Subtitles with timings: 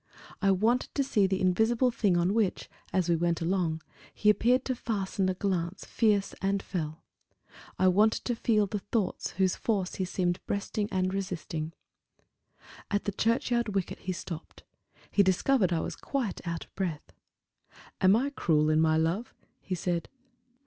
[0.41, 3.83] I wanted to see the invisible thing on which, as we went along,
[4.15, 7.03] he appeared to fasten a glance fierce and fell.
[7.77, 11.73] I wanted to feel the thoughts whose force he seemed breasting and resisting.
[12.89, 14.63] At the churchyard wicket he stopped;
[15.11, 17.13] he discovered I was quite out of breath.
[18.01, 20.09] "Am I cruel in my love?" he said.